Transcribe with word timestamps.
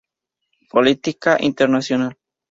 Política 0.71 1.37
internacional. 1.39 2.17